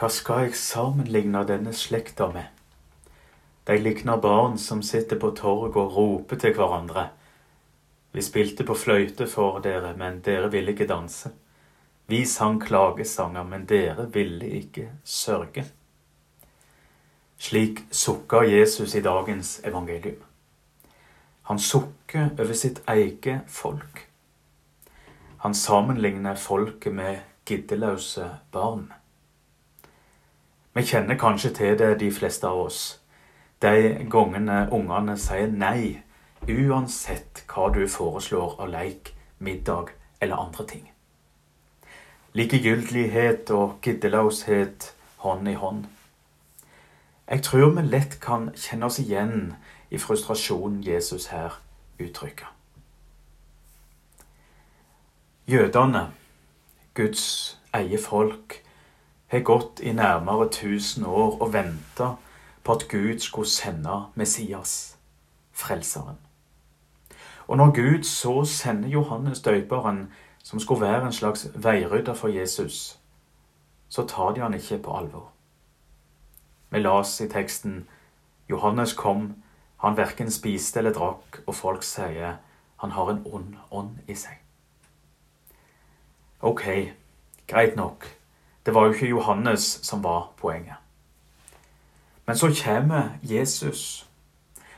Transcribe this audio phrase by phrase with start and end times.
[0.00, 2.46] Hva skal jeg sammenligne denne slekta med?
[3.68, 7.02] De likner barn som sitter på torget og roper til hverandre.
[8.16, 11.28] Vi spilte på fløyte for dere, men dere ville ikke danse.
[12.08, 15.66] Vi sang klagesanger, men dere ville ikke sørge.
[17.36, 20.22] Slik sukker Jesus i dagens evangelium.
[21.52, 24.06] Han sukker over sitt eget folk.
[25.44, 28.88] Han sammenligner folket med giddeløse barn.
[30.74, 33.00] Vi kjenner kanskje til det, de fleste av oss.
[33.62, 36.02] De gangene ungene sier nei,
[36.46, 40.86] uansett hva du foreslår av leik, middag eller andre ting.
[42.32, 44.92] Likegyldighet og giddelaushet
[45.24, 45.84] hånd i hånd.
[47.30, 49.54] Jeg tror vi lett kan kjenne oss igjen
[49.90, 51.58] i frustrasjonen Jesus her
[51.98, 52.46] uttrykker.
[55.50, 56.10] Jødene,
[56.94, 58.60] Guds eie folk,
[59.30, 62.14] har gått i nærmere 1000 år og venta
[62.64, 64.98] på at Gud skulle sende Messias,
[65.52, 66.18] Frelseren.
[67.46, 72.98] Og når Gud så sender Johannes døperen, som skulle være en slags veirydder for Jesus,
[73.88, 75.30] så tar de han ikke på alvor.
[76.70, 77.88] Vi las i teksten
[78.50, 79.34] Johannes kom,
[79.76, 82.36] han verken spiste eller drakk, og folk sier
[82.76, 84.38] han har en ond ånd i seg.
[86.40, 86.64] Ok,
[87.46, 88.19] greit nok.
[88.70, 90.74] Det var jo ikke Johannes som var poenget.
[92.26, 94.08] Men så kommer Jesus,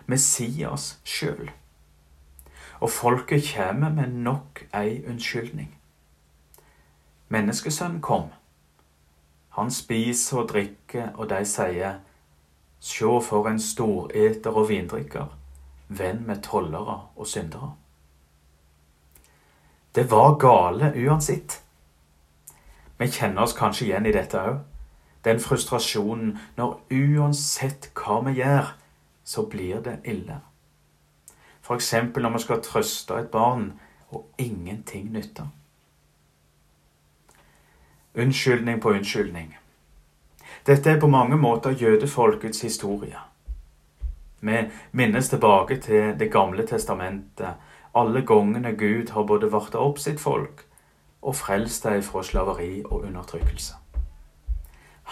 [0.06, 1.50] Messias sjøl.
[2.80, 5.76] Og folket kommer med nok ei unnskyldning.
[7.28, 8.30] Menneskesønnen kom.
[9.48, 11.98] Han spiser og drikker, og de sier,
[12.80, 15.26] Sjå for en storeter og vindrikker,
[15.88, 17.74] venn med tollere og syndere.
[19.94, 21.61] Det var gale uansett.
[23.02, 24.58] Vi kjenner oss kanskje igjen i dette òg.
[25.26, 28.68] Den frustrasjonen når uansett hva vi gjør,
[29.26, 30.36] så blir det ille.
[31.66, 31.90] F.eks.
[32.14, 33.72] når vi skal trøste et barn,
[34.14, 35.50] og ingenting nytter.
[38.14, 39.56] Unnskyldning på unnskyldning.
[40.66, 43.18] Dette er på mange måter jødefolkets historie.
[44.40, 47.54] Vi minnes tilbake til Det gamle testamentet,
[47.94, 50.68] alle gangene Gud har både varta opp sitt folk
[51.22, 53.74] og frelst deg fra slaveri og undertrykkelse.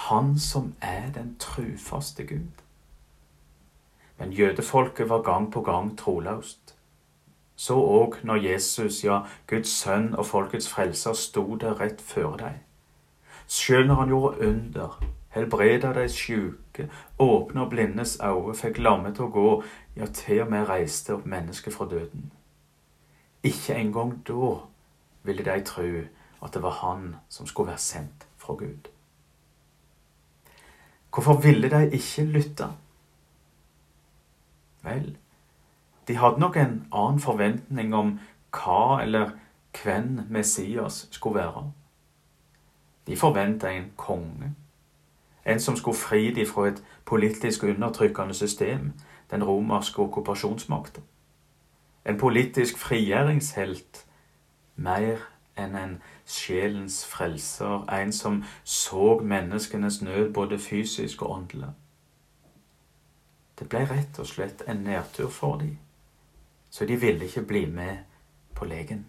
[0.08, 2.64] Han som er den trufaste Gud.
[4.18, 6.76] Men jødefolket var gang på gang troløst.
[7.56, 12.60] Så òg når Jesus, ja, Guds sønn og folkets frelser, sto der rett før deg.
[13.48, 15.00] Sjøl når han gjorde under,
[15.34, 16.88] helbreda de sjuke,
[17.18, 19.48] åpna blindes øyne, fikk lamme til å gå,
[19.96, 22.30] ja, til og med reiste opp mennesket fra døden.
[23.42, 24.56] Ikke engang da
[25.22, 25.88] ville de tro
[26.42, 28.88] at det var han som skulle være sendt fra Gud.
[31.14, 32.68] Hvorfor ville de ikke lytte?
[34.82, 35.16] Vel,
[36.08, 38.18] de hadde nok en annen forventning om
[38.50, 39.30] hva eller
[39.82, 41.72] hvem Messias skulle være.
[43.06, 44.54] De forventa en konge,
[45.46, 48.92] en som skulle fri dem fra et politisk undertrykkende system,
[49.30, 51.00] den romerske okkupasjonsmakta.
[52.06, 54.06] En politisk frigjøringshelt
[54.80, 55.20] mer
[55.60, 61.70] enn en sjelens frelser, en som så menneskenes nød både fysisk og åndelig.
[63.58, 65.76] Det ble rett og slett en nedtur for dem,
[66.70, 67.98] så de ville ikke bli med
[68.56, 69.04] på legen.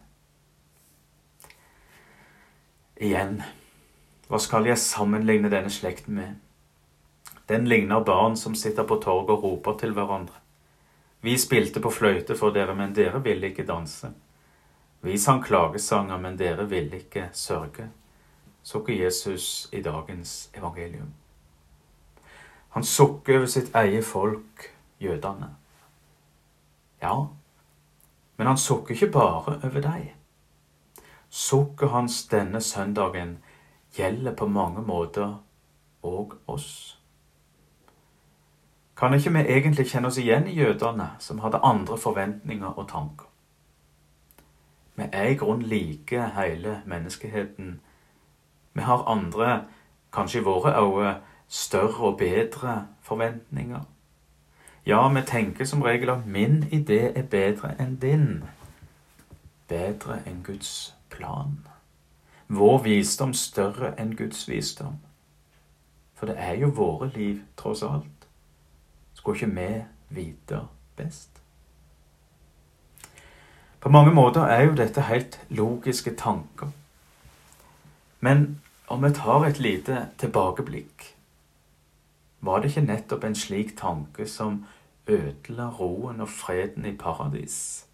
[3.01, 3.41] Igjen,
[4.27, 6.35] hva skal jeg sammenligne denne slekten med?
[7.49, 10.35] Den ligner barn som sitter på torget og roper til hverandre.
[11.21, 14.11] Vi spilte på fløyte for dere, men dere ville ikke danse.
[15.01, 17.89] Vi sang klagesanger, men dere vil ikke sørge,
[18.63, 21.13] sukker Jesus i dagens evangelium.
[22.69, 24.67] Han sukker over sitt eget folk,
[24.99, 25.55] jødene.
[27.01, 27.15] Ja,
[28.37, 30.13] men han sukker ikke bare over deg.
[31.29, 33.37] Sukket hans denne søndagen
[33.97, 35.39] gjelder på mange måter
[36.03, 36.99] òg oss.
[38.97, 43.30] Kan ikke vi egentlig kjenne oss igjen i jødene, som hadde andre forventninger og tanker?
[44.95, 47.79] Vi er i grunnen like hele menneskeheten.
[48.73, 49.65] Vi har andre,
[50.13, 53.81] kanskje i våre øyne, større og bedre forventninger.
[54.85, 58.43] Ja, vi tenker som regel at min idé er bedre enn din.
[59.67, 61.67] Bedre enn Guds plan.
[62.47, 64.97] Vår visdom større enn Guds visdom.
[66.13, 68.27] For det er jo våre liv, tross alt.
[69.13, 70.59] Skulle ikke vi vite
[70.95, 71.30] best?
[73.81, 76.69] På mange måter er jo dette helt logiske tanker.
[78.19, 78.61] Men
[78.91, 81.15] Om vi tar et lite tilbakeblikk,
[82.43, 84.65] var det ikke nettopp en slik tanke som
[85.07, 87.85] ødela roen og freden i paradis,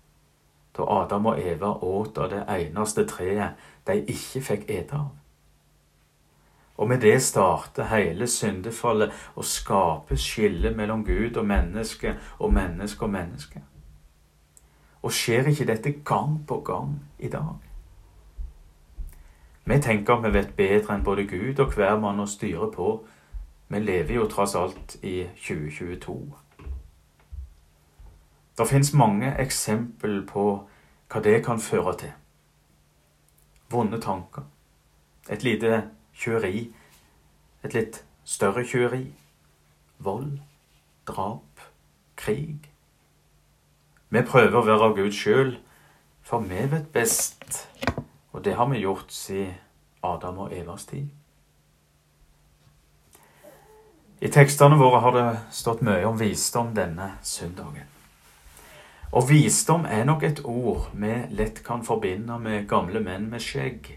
[0.73, 5.13] da Adam og Eva åt av det eneste treet de ikke fikk ete av?
[6.77, 13.05] Og med det starter hele syndefallet og skaper skillet mellom Gud og menneske og menneske
[13.05, 13.61] og menneske.
[15.07, 17.53] Og skjer ikke dette gang på gang i dag?
[19.63, 22.89] Vi tenker at vi vet bedre enn både Gud og hver mann å styre på.
[23.71, 26.17] Vi lever jo tross alt i 2022.
[28.57, 30.45] Det finnes mange eksempel på
[31.07, 32.13] hva det kan føre til.
[33.71, 34.43] Vonde tanker.
[35.29, 36.67] Et lite kjøri.
[37.63, 39.05] Et litt større kjøri.
[40.03, 40.39] Vold.
[41.07, 41.69] Drap.
[42.15, 42.73] Krig.
[44.09, 45.57] Vi prøver å være av Gud sjøl,
[46.23, 47.67] for vi vet best,
[48.31, 49.55] og det har vi gjort siden
[50.03, 51.09] Adam og Evas tid.
[54.23, 57.85] I tekstene våre har det stått mye om visdom denne søndagen.
[59.11, 63.91] Og visdom er nok et ord vi lett kan forbinde med gamle menn med skjegg,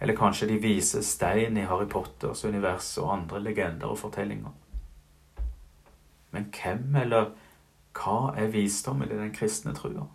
[0.00, 4.52] eller kanskje de vise stein i Harry Potters univers og andre legender og fortellinger.
[6.34, 7.30] Men hvem eller
[7.96, 10.06] hva er visdommen i den kristne trua?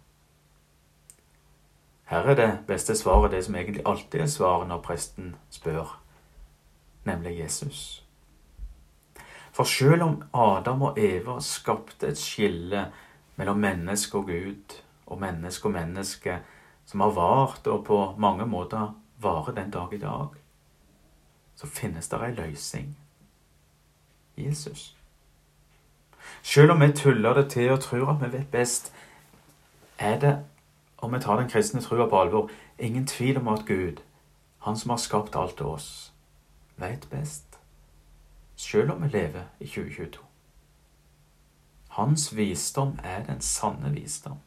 [2.12, 5.94] Her er det beste svaret det som egentlig alltid er svaret når presten spør,
[7.08, 8.04] nemlig Jesus.
[9.52, 12.86] For selv om Adam og Eva skapte et skille
[13.36, 16.40] mellom menneske og Gud og menneske og menneske
[16.86, 20.36] som har vart og på mange måter varer den dag i dag,
[21.56, 22.98] så finnes det ei løsning.
[24.38, 24.98] Jesus.
[26.42, 28.94] Selv om vi tuller det til og tror at vi vet best,
[30.00, 30.46] er det,
[30.98, 34.02] om vi tar den kristne trua på alvor, ingen tvil om at Gud,
[34.60, 36.14] Han som har skapt alt til oss,
[36.78, 37.60] vet best.
[38.56, 40.24] Selv om vi lever i 2022.
[41.90, 44.38] Hans visdom er den sanne visdom.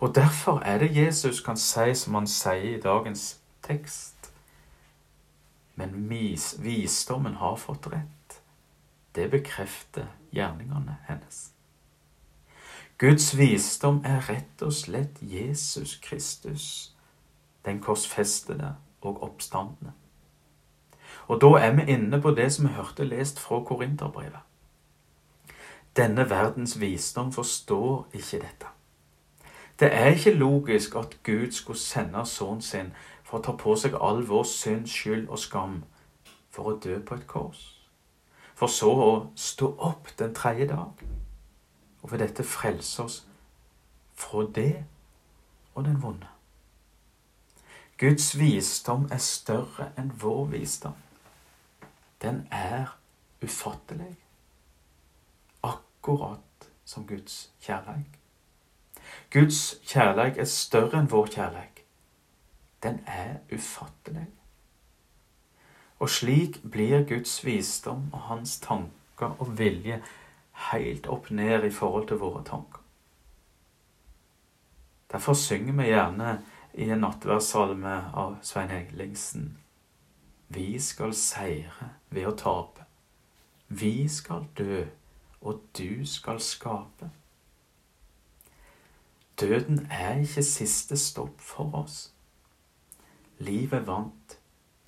[0.00, 4.32] Og derfor er det Jesus kan si som han sier i dagens tekst.
[5.74, 6.08] Men
[6.58, 8.40] visdommen har fått rett.
[9.14, 11.50] Det bekrefter gjerningene hennes.
[12.98, 16.94] Guds visdom er rett og slett Jesus Kristus,
[17.64, 19.92] den korsfestede og oppstandende.
[21.26, 24.42] Og da er vi inne på det som vi hørte lest fra Korinterbrevet.
[25.96, 28.66] Denne verdens visdom forstår ikke dette.
[29.80, 32.92] Det er ikke logisk at Gud skulle sende sønnen sin
[33.22, 35.82] for å ta på seg all vår synd, skyld og skam
[36.50, 37.83] for å dø på et kors,
[38.54, 41.04] for så å stå opp den tredje dag,
[42.02, 43.22] og ved dette frelse oss
[44.14, 44.84] fra det
[45.74, 46.28] og den vonde.
[47.98, 50.96] Guds visdom er større enn vår visdom.
[52.22, 52.96] Den er
[53.42, 54.16] ufattelig
[55.62, 58.18] akkurat som Guds kjærleik.
[59.30, 61.84] Guds kjærleik er større enn vår kjærleik.
[62.82, 64.26] Den er ufattelig.
[66.04, 70.02] Og slik blir Guds visdom og hans tanker og vilje
[70.68, 72.82] helt opp ned i forhold til våre tanker.
[75.12, 76.34] Derfor synger vi gjerne
[76.74, 79.54] i en nattverdssalme av Svein Eglingsen
[80.52, 82.84] Vi skal seire ved å tape.
[83.68, 84.84] Vi skal dø
[85.40, 87.08] og du skal skape.
[89.40, 92.10] Døden er ikke siste stopp for oss.
[93.38, 94.38] Livet vant.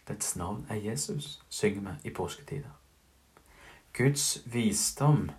[0.08, 2.70] Dets navn er Jesus, synger vi i påsketider.
[3.92, 5.30] Guds visdom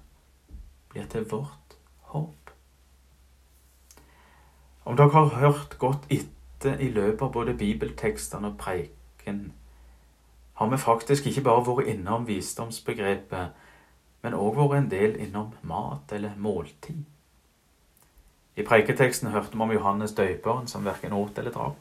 [0.90, 1.78] blir til vårt
[2.12, 2.52] håp.
[4.86, 9.54] Om dere har hørt godt etter i løpet av både bibeltekstene og preiken,
[10.54, 13.66] har vi faktisk ikke bare vært innom visdomsbegrepet
[14.28, 17.06] men òg vært en del innom mat eller måltid.
[18.58, 21.78] I preiketeksten hørte vi om Johannes døyperen som verken åt eller drakk,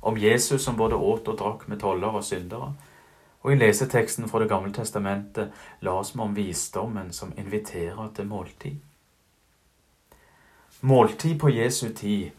[0.00, 2.74] om Jesus som både åt og drakk med toller og syndere,
[3.40, 8.26] og i leseteksten fra Det gamle testamentet la oss vi om visdommen som inviterer til
[8.26, 8.76] måltid.
[10.80, 12.30] Måltid på Jesu tid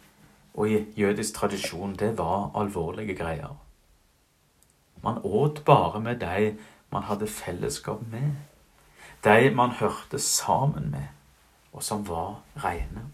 [0.53, 3.57] og i jødisk tradisjon, det var alvorlige greier.
[5.03, 6.55] Man åt bare med de
[6.91, 8.31] man hadde fellesskap med
[9.23, 11.07] de man hørte sammen med,
[11.73, 13.05] og som var reine.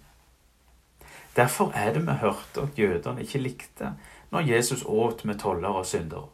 [1.36, 3.92] Derfor er det vi hørte at jødene ikke likte
[4.32, 6.28] når Jesus åt med toller og syndere.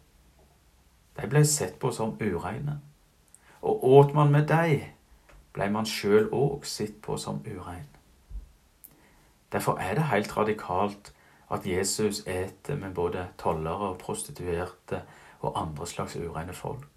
[1.22, 2.80] De ble sett på som ureine.
[3.62, 4.82] Og åt man med dem,
[5.54, 7.88] ble man sjøl òg sett på som urein.
[9.52, 11.14] Derfor er det helt radikalt
[11.52, 15.04] at Jesus eter med både tollere og prostituerte
[15.40, 16.88] og andre slags ureine folk.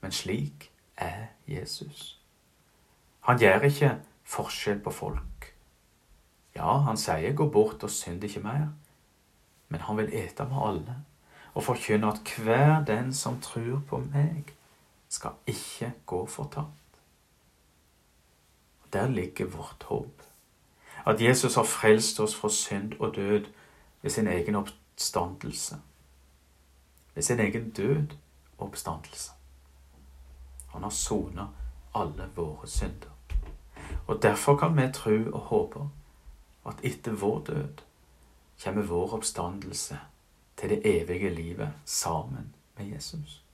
[0.00, 2.20] Men slik er Jesus.
[3.20, 3.94] Han gjør ikke
[4.24, 5.29] forskjell på folk.
[6.54, 8.72] Ja, han sier 'gå bort og synd ikke mer',
[9.68, 10.96] men han vil ete med alle
[11.54, 14.54] og forkynne at hver den som tror på meg,
[15.08, 17.00] skal ikke gå fortapt.
[18.92, 20.22] Der ligger vårt håp.
[21.06, 23.44] At Jesus har frelst oss fra synd og død
[24.02, 25.76] ved sin egen oppstandelse.
[27.14, 28.06] Ved sin egen død
[28.58, 29.30] og oppstandelse.
[30.68, 31.46] Han har sona
[31.94, 33.10] alle våre synder.
[34.06, 35.88] Og derfor kan vi tro og håpe
[36.66, 37.84] at etter vår død
[38.64, 39.98] kommer vår oppstandelse
[40.56, 43.44] til det evige livet sammen med Jesus.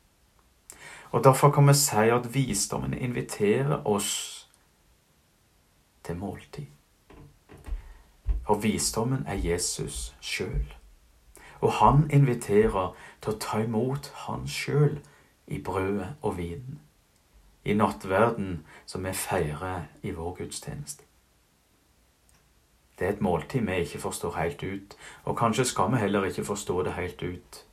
[1.11, 4.49] Og derfor kan vi si at visdommen inviterer oss
[6.05, 6.67] til måltid.
[8.47, 10.75] For visdommen er Jesus sjøl.
[11.61, 15.01] Og han inviterer til å ta imot han sjøl
[15.47, 16.81] i brødet og vinen.
[17.65, 21.06] I nattverden som vi feirer i vår gudstjeneste.
[22.99, 26.45] Det er et måltid vi ikke forstår helt ut, og kanskje skal vi heller ikke
[26.45, 27.67] forstå det helt ut.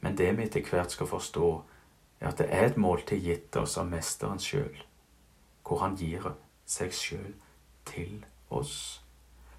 [0.00, 1.48] Men det vi etter hvert skal forstå,
[2.20, 4.84] er at det er et måltid gitt oss av Mesteren sjøl,
[5.66, 6.30] hvor han gir
[6.66, 7.34] seg sjøl
[7.86, 9.02] til oss,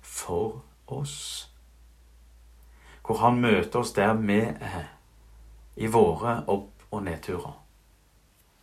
[0.01, 1.51] for oss.
[3.05, 4.93] Hvor han møter oss der vi er,
[5.75, 7.53] i våre opp- og nedturer.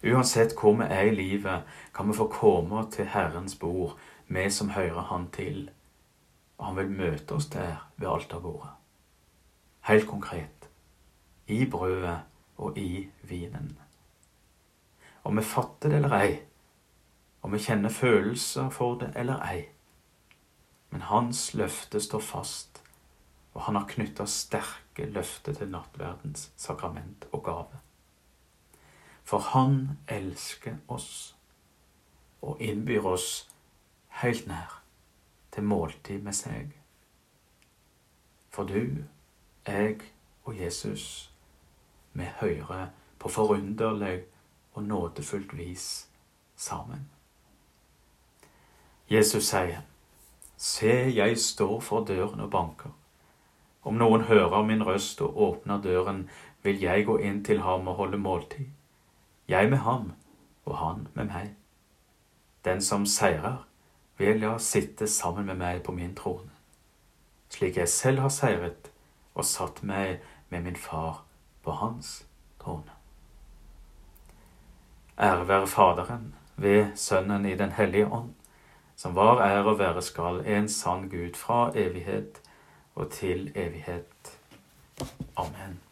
[0.04, 1.62] Uansett hvor vi er i livet,
[1.94, 5.70] kan vi få komme til Herrens bord vi som hører Han til.
[6.58, 8.70] Og han vil møte oss der ved alterbordet.
[9.80, 10.68] Helt konkret.
[11.46, 12.20] I brødet
[12.56, 13.78] og i vinen.
[15.24, 16.38] Om vi fatter det eller ei,
[17.42, 19.64] om vi kjenner følelser for det eller ei.
[20.90, 22.82] Men hans løfte står fast,
[23.54, 27.80] og han har knytta sterke løfter til nattverdens sakrament og gave.
[29.24, 31.36] For han elsker oss
[32.42, 33.48] og innbyr oss
[34.22, 34.80] helt nær
[35.52, 36.74] til måltid med seg.
[38.54, 39.02] For du,
[39.66, 40.00] jeg
[40.44, 41.32] og Jesus,
[42.12, 42.86] vi hører
[43.18, 44.22] på forunderlig
[44.74, 46.08] og nådefullt vis
[46.56, 47.10] sammen.
[49.10, 49.82] Jesus sier,
[50.56, 52.90] Se, jeg står for døren og banker.
[53.82, 56.30] Om noen hører min røst og åpner døren,
[56.62, 58.70] vil jeg gå inn til ham og holde måltid.
[59.48, 60.12] Jeg med ham,
[60.64, 61.50] og han med meg.
[62.64, 63.66] Den som seirer,
[64.16, 66.50] vil la sitte sammen med meg på min trone,
[67.50, 68.90] slik jeg selv har seiret
[69.34, 71.24] og satt meg med min far
[71.64, 72.24] på hans
[72.62, 72.94] trone.
[75.18, 78.34] Ære være Faderen ved Sønnen i Den hellige ånd,
[78.96, 82.42] som var ære og være skal, en sann Gud fra evighet
[82.94, 84.38] og til evighet.
[85.36, 85.83] Amen.